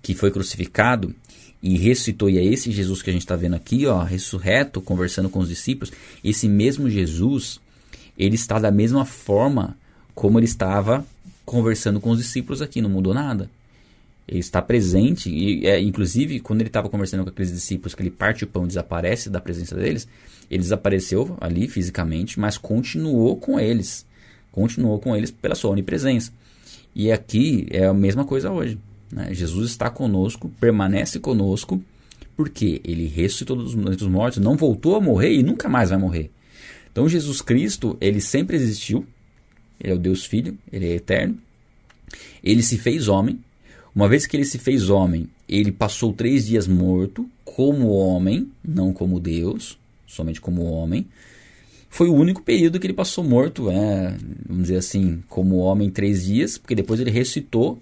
[0.00, 1.12] que foi crucificado
[1.60, 5.28] e ressuscitou, e é esse Jesus que a gente está vendo aqui, ó, ressurreto, conversando
[5.28, 7.58] com os discípulos, esse mesmo Jesus,
[8.16, 9.76] ele está da mesma forma
[10.14, 11.04] como ele estava
[11.44, 13.50] conversando com os discípulos aqui, não mudou nada.
[14.26, 18.10] Ele está presente, e é, inclusive quando ele estava conversando com aqueles discípulos, que ele
[18.10, 20.08] parte o pão e desaparece da presença deles,
[20.50, 24.06] ele desapareceu ali fisicamente, mas continuou com eles.
[24.50, 26.32] Continuou com eles pela sua onipresença.
[26.94, 28.78] E aqui é a mesma coisa hoje.
[29.10, 29.34] Né?
[29.34, 31.82] Jesus está conosco, permanece conosco,
[32.36, 36.30] porque ele ressuscitou dos, dos mortos, não voltou a morrer e nunca mais vai morrer.
[36.90, 39.04] Então Jesus Cristo, ele sempre existiu,
[39.84, 41.38] ele é o Deus Filho, ele é eterno.
[42.42, 43.38] Ele se fez homem.
[43.94, 48.92] Uma vez que ele se fez homem, ele passou três dias morto, como homem, não
[48.92, 51.06] como Deus, somente como homem.
[51.90, 54.16] Foi o único período que ele passou morto, é,
[54.48, 57.78] vamos dizer assim, como homem três dias, porque depois ele ressuscitou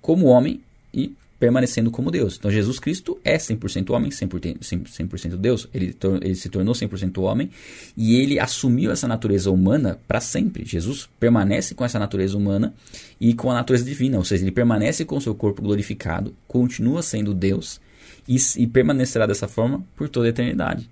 [0.00, 0.60] como homem
[0.94, 2.36] e permanecendo como Deus.
[2.38, 5.66] Então Jesus Cristo é 100% homem, 100%, 100 Deus.
[5.72, 7.50] Ele, ele se tornou 100% homem
[7.96, 10.66] e ele assumiu essa natureza humana para sempre.
[10.66, 12.74] Jesus permanece com essa natureza humana
[13.18, 17.02] e com a natureza divina, ou seja, ele permanece com o seu corpo glorificado, continua
[17.02, 17.80] sendo Deus
[18.28, 20.88] e, e permanecerá dessa forma por toda a eternidade.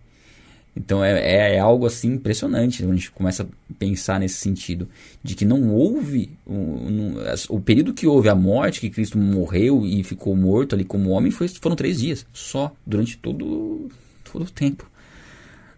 [0.79, 4.89] Então é, é, é, algo assim impressionante quando a gente começa a pensar nesse sentido
[5.23, 7.15] de que não houve um, um,
[7.49, 11.33] o período que houve a morte, que Cristo morreu e ficou morto ali como homem,
[11.33, 13.89] foi, foram três dias só durante todo,
[14.33, 14.89] todo o tempo.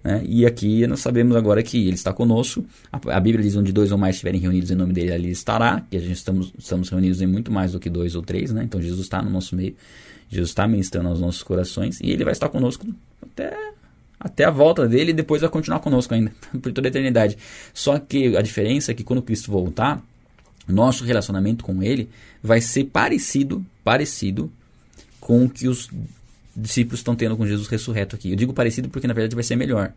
[0.05, 0.23] Né?
[0.27, 2.65] E aqui nós sabemos agora que Ele está conosco.
[2.93, 5.83] A, a, Bíblia diz onde dois ou mais estiverem reunidos em nome dele, ali estará.
[5.91, 8.65] Que a gente estamos, estamos reunidos em muito mais do que dois ou três, né?
[8.65, 9.75] Então Jesus está no nosso meio.
[10.29, 12.87] Jesus está ministrando aos nossos corações e Ele vai estar conosco
[13.23, 13.55] até
[14.21, 16.31] até a volta dele e depois vai continuar conosco ainda,
[16.61, 17.39] por toda a eternidade.
[17.73, 20.05] Só que a diferença é que quando Cristo voltar,
[20.69, 22.09] nosso relacionamento com ele
[22.43, 24.53] vai ser parecido, parecido
[25.19, 25.89] com o que os
[26.55, 28.31] discípulos estão tendo com Jesus ressurreto aqui.
[28.31, 29.93] Eu digo parecido porque na verdade vai ser melhor,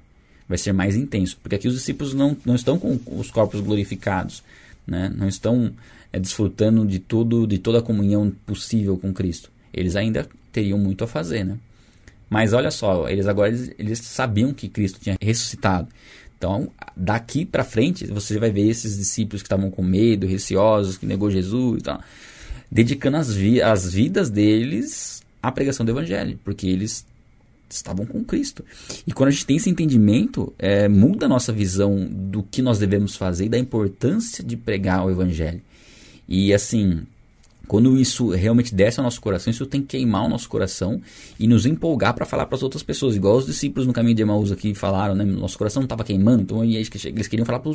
[0.48, 4.42] vai ser mais intenso, porque aqui os discípulos não, não estão com os corpos glorificados,
[4.88, 5.14] né?
[5.16, 5.74] não estão
[6.12, 9.52] é, desfrutando de, tudo, de toda a comunhão possível com Cristo.
[9.74, 11.58] Eles ainda teriam muito a fazer, né?
[12.30, 15.88] Mas olha só, eles agora eles, eles sabiam que Cristo tinha ressuscitado.
[16.38, 21.06] Então, daqui para frente, você vai ver esses discípulos que estavam com medo, receosos, que
[21.06, 22.02] negou Jesus e tal,
[22.70, 27.06] dedicando as, vi as vidas deles à pregação do evangelho, porque eles
[27.70, 28.64] estavam com Cristo.
[29.08, 32.78] E quando a gente tem esse entendimento, é, muda a nossa visão do que nós
[32.78, 35.62] devemos fazer e da importância de pregar o evangelho.
[36.28, 37.04] E assim,
[37.74, 41.02] quando isso realmente desce ao nosso coração, isso tem que queimar o nosso coração
[41.40, 43.16] e nos empolgar para falar para as outras pessoas.
[43.16, 45.26] Igual os discípulos no caminho de Emaús aqui falaram, né?
[45.26, 46.88] Nosso coração estava queimando, então eles
[47.28, 47.72] queriam falar para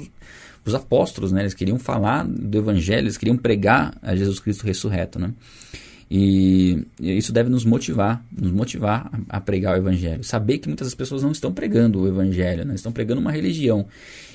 [0.65, 1.41] os apóstolos, né?
[1.41, 5.35] Eles queriam falar do evangelho, eles queriam pregar a Jesus Cristo ressurreto, né?
[6.09, 10.23] E isso deve nos motivar, nos motivar a, pregar o evangelho.
[10.23, 12.77] Saber que muitas pessoas não estão pregando o evangelho, né?
[12.77, 13.85] estão pregando uma religião.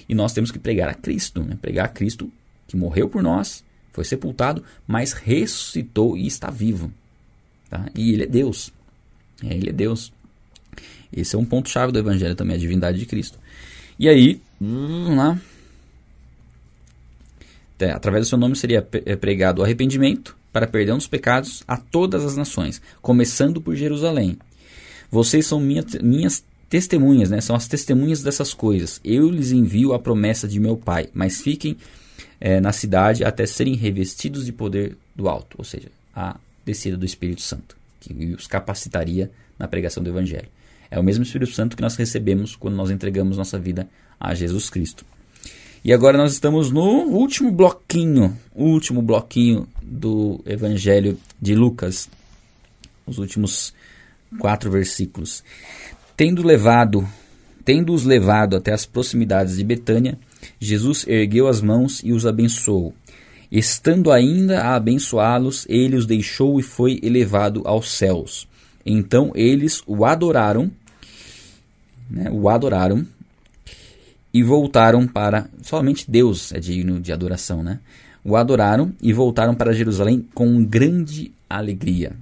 [0.10, 1.58] E nós temos que pregar a Cristo, né?
[1.62, 2.30] Pregar a Cristo
[2.68, 6.92] que morreu por nós foi sepultado, mas ressuscitou e está vivo.
[7.70, 7.86] Tá?
[7.96, 8.74] E ele é Deus.
[9.44, 10.12] É, ele é Deus.
[11.12, 13.40] Esse é um ponto-chave do Evangelho também, a divindade de Cristo.
[14.00, 15.40] E aí, vamos lá.
[17.80, 21.76] É, através do seu nome seria é, pregado o arrependimento para perdão dos pecados a
[21.76, 24.38] todas as nações, começando por Jerusalém.
[25.12, 27.42] Vocês são minha, minhas testemunhas, né?
[27.42, 29.02] são as testemunhas dessas coisas.
[29.04, 31.78] Eu lhes envio a promessa de meu Pai, mas fiquem
[32.44, 37.06] é, na cidade até serem revestidos de poder do alto, ou seja, a descida do
[37.06, 40.50] Espírito Santo, que os capacitaria na pregação do Evangelho.
[40.92, 43.88] É o mesmo Espírito Santo que nós recebemos quando nós entregamos nossa vida
[44.20, 45.06] a Jesus Cristo.
[45.86, 52.10] E agora nós estamos no último bloquinho, último bloquinho do Evangelho de Lucas,
[53.06, 53.74] os últimos
[54.38, 55.46] quatro versículos.
[56.18, 57.08] Tendo levado,
[57.64, 60.18] tendo-os levado até as proximidades de Betânia,
[60.60, 62.94] Jesus ergueu as mãos e os abençoou.
[63.52, 68.48] Estando ainda a abençoá-los, ele os deixou e foi elevado aos céus.
[68.84, 70.72] Então eles o adoraram,
[72.10, 73.06] né, o adoraram
[74.34, 75.48] e voltaram para.
[75.62, 77.80] Somente Deus é digno de adoração, né?
[78.24, 82.14] O adoraram e voltaram para Jerusalém com grande alegria.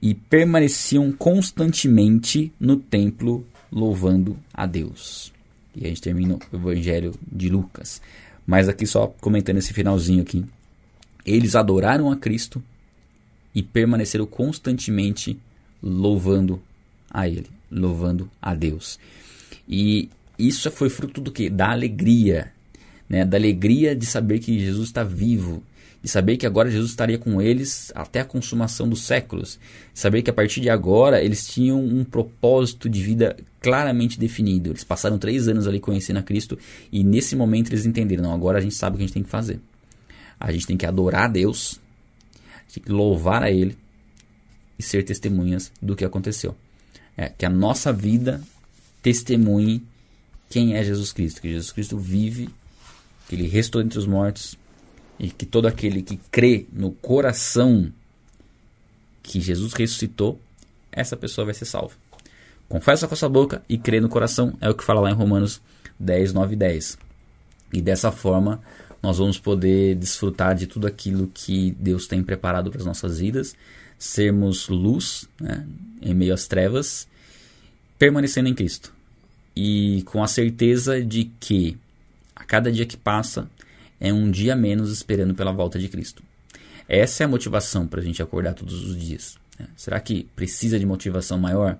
[0.00, 5.33] E permaneciam constantemente no templo, louvando a Deus.
[5.76, 8.00] E a gente termina o Evangelho de Lucas.
[8.46, 10.44] Mas aqui só comentando esse finalzinho aqui.
[11.24, 12.62] Eles adoraram a Cristo
[13.54, 15.38] e permaneceram constantemente
[15.82, 16.60] louvando
[17.10, 18.98] a Ele, louvando a Deus.
[19.68, 21.48] E isso foi fruto do que?
[21.48, 22.52] Da alegria,
[23.08, 23.24] né?
[23.24, 25.62] Da alegria de saber que Jesus está vivo,
[26.04, 29.58] de saber que agora Jesus estaria com eles até a consumação dos séculos,
[29.90, 34.68] de saber que a partir de agora eles tinham um propósito de vida claramente definido.
[34.68, 36.58] Eles passaram três anos ali conhecendo a Cristo
[36.92, 39.22] e nesse momento eles entenderam: não, agora a gente sabe o que a gente tem
[39.22, 39.58] que fazer.
[40.38, 41.80] A gente tem que adorar a Deus,
[42.74, 43.74] tem que louvar a Ele
[44.78, 46.54] e ser testemunhas do que aconteceu.
[47.16, 48.42] É, que a nossa vida
[49.00, 49.82] testemunhe
[50.50, 52.50] quem é Jesus Cristo, que Jesus Cristo vive,
[53.26, 54.58] que ele restou entre os mortos
[55.18, 57.92] e que todo aquele que crê no coração
[59.22, 60.40] que Jesus ressuscitou,
[60.92, 61.94] essa pessoa vai ser salva.
[62.68, 65.14] Confessa com a sua boca e crê no coração, é o que fala lá em
[65.14, 65.60] Romanos
[65.98, 66.98] 10, 9 e 10.
[67.72, 68.60] E dessa forma,
[69.02, 73.54] nós vamos poder desfrutar de tudo aquilo que Deus tem preparado para as nossas vidas,
[73.98, 75.66] sermos luz né,
[76.00, 77.06] em meio às trevas,
[77.98, 78.92] permanecendo em Cristo.
[79.56, 81.76] E com a certeza de que
[82.34, 83.48] a cada dia que passa
[84.00, 86.22] é um dia menos esperando pela volta de Cristo.
[86.88, 89.38] Essa é a motivação para a gente acordar todos os dias.
[89.58, 89.66] Né?
[89.76, 91.78] Será que precisa de motivação maior?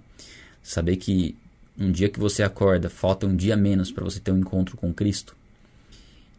[0.63, 1.37] Saber que
[1.79, 4.95] um dia que você acorda, falta um dia menos para você ter um encontro com
[4.95, 5.37] Cristo.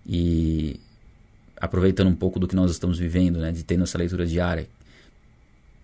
[0.06, 0.80] E
[1.58, 4.68] aproveitando um pouco do que nós estamos vivendo, né, de ter nossa leitura diária,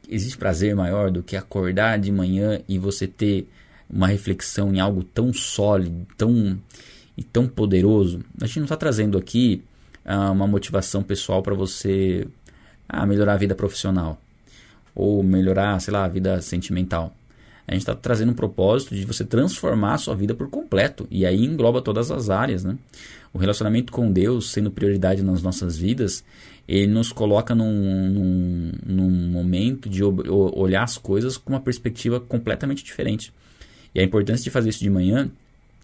[0.10, 3.48] existe prazer maior do que acordar de manhã e você ter
[3.90, 6.60] uma reflexão em algo tão sólido, tão
[7.18, 8.24] e tão poderoso.
[8.42, 9.62] A gente não está trazendo aqui
[10.06, 12.28] ah, uma motivação pessoal para você
[12.88, 14.20] ah, melhorar a vida profissional
[14.94, 17.16] ou melhorar, sei lá, a vida sentimental.
[17.68, 21.26] A gente está trazendo um propósito de você transformar a sua vida por completo e
[21.26, 22.78] aí engloba todas as áreas, né?
[23.34, 26.24] O relacionamento com Deus sendo prioridade nas nossas vidas,
[26.68, 32.84] ele nos coloca num, num, num momento de olhar as coisas com uma perspectiva completamente
[32.84, 33.34] diferente.
[33.96, 35.32] E a importância de fazer isso de manhã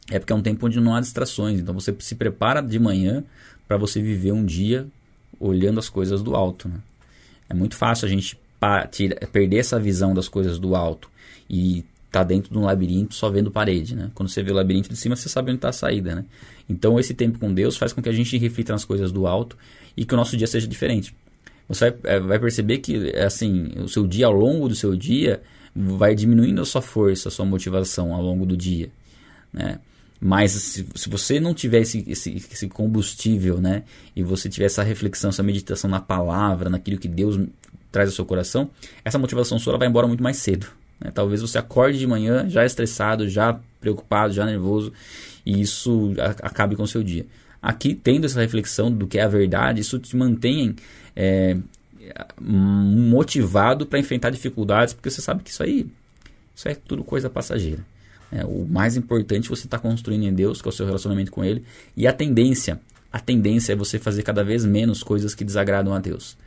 [0.10, 1.60] é porque é um tempo onde não há distrações.
[1.60, 3.24] Então você se prepara de manhã
[3.68, 4.88] para você viver um dia
[5.40, 6.68] olhando as coisas do alto.
[6.70, 6.80] Né?
[7.50, 8.40] É muito fácil a gente
[9.32, 11.10] perder essa visão das coisas do alto
[11.50, 14.10] e tá dentro de um labirinto só vendo parede, né?
[14.16, 16.26] Quando você vê o labirinto de cima, você sabe onde está a saída, né?
[16.68, 19.58] Então esse tempo com Deus faz com que a gente reflita nas coisas do alto
[19.96, 21.14] e que o nosso dia seja diferente.
[21.68, 25.42] Você vai, é, vai perceber que assim o seu dia ao longo do seu dia
[25.76, 28.90] vai diminuindo a sua força, a sua motivação ao longo do dia,
[29.54, 29.80] né?
[30.20, 33.84] Mas se, se você não tiver esse, esse, esse, combustível, né?
[34.16, 37.40] E você tiver essa reflexão, essa meditação na palavra, naquilo que Deus
[37.92, 38.70] traz ao seu coração,
[39.06, 40.68] essa motivação sua vai embora muito mais cedo.
[41.00, 41.12] Né?
[41.14, 44.92] Talvez você acorde de manhã já estressado, já preocupado, já nervoso,
[45.46, 47.26] e isso acabe com o seu dia.
[47.62, 50.76] Aqui, tendo essa reflexão do que é a verdade, isso te mantém
[51.16, 51.58] é,
[52.40, 55.88] motivado para enfrentar dificuldades, porque você sabe que isso aí,
[56.56, 57.84] isso é tudo coisa passageira.
[58.32, 61.44] É, o mais importante você está construindo em Deus, que é o seu relacionamento com
[61.44, 61.64] Ele.
[61.96, 62.80] E a tendência,
[63.12, 66.38] a tendência é você fazer cada vez menos coisas que desagradam a Deus.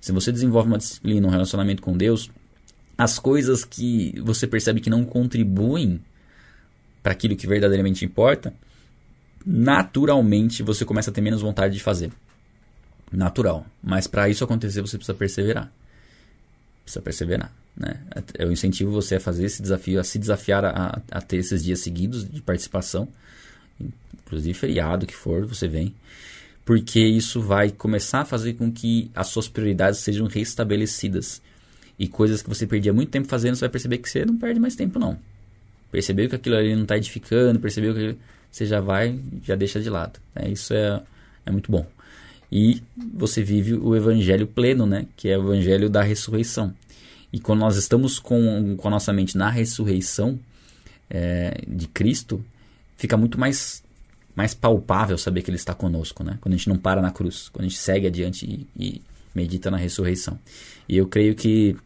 [0.00, 2.30] Se você desenvolve uma disciplina, um relacionamento com Deus,
[2.98, 6.00] as coisas que você percebe que não contribuem
[7.02, 8.52] para aquilo que verdadeiramente importa,
[9.44, 12.12] naturalmente você começa a ter menos vontade de fazer.
[13.12, 13.66] Natural.
[13.82, 15.70] Mas para isso acontecer, você precisa perseverar.
[16.84, 17.61] Precisa perseverar.
[17.76, 18.00] Né?
[18.38, 21.80] Eu incentivo você a fazer esse desafio, a se desafiar a, a ter esses dias
[21.80, 23.08] seguidos de participação,
[24.14, 25.94] inclusive feriado que for, você vem,
[26.64, 31.42] porque isso vai começar a fazer com que as suas prioridades sejam restabelecidas.
[31.98, 34.58] E coisas que você perdia muito tempo fazendo, você vai perceber que você não perde
[34.58, 35.18] mais tempo, não.
[35.90, 38.16] Percebeu que aquilo ali não está edificando, percebeu que
[38.50, 40.18] você já vai, já deixa de lado.
[40.34, 40.50] Né?
[40.50, 41.02] Isso é,
[41.44, 41.86] é muito bom.
[42.50, 42.82] E
[43.14, 45.06] você vive o evangelho pleno, né?
[45.16, 46.74] que é o evangelho da ressurreição.
[47.32, 50.38] E quando nós estamos com, com a nossa mente na ressurreição
[51.08, 52.44] é, de Cristo,
[52.96, 53.82] fica muito mais,
[54.36, 56.38] mais palpável saber que Ele está conosco, né?
[56.40, 59.02] Quando a gente não para na cruz, quando a gente segue adiante e, e
[59.34, 60.38] medita na ressurreição.
[60.88, 61.76] E eu creio que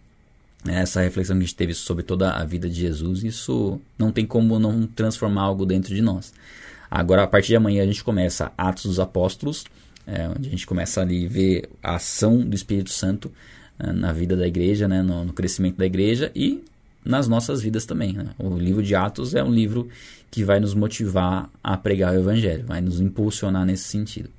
[0.66, 4.26] essa reflexão que a gente teve sobre toda a vida de Jesus, isso não tem
[4.26, 6.32] como não transformar algo dentro de nós.
[6.90, 9.64] Agora, a partir de amanhã, a gente começa Atos dos Apóstolos,
[10.06, 13.32] é, onde a gente começa ali ver a ação do Espírito Santo
[13.78, 16.62] na vida da igreja, né, no, no, crescimento da igreja e
[17.04, 18.12] nas nossas vidas também.
[18.12, 18.26] Né?
[18.38, 19.88] O livro de Atos é um livro
[20.30, 24.30] que vai nos motivar a pregar o evangelho, vai nos impulsionar nesse sentido.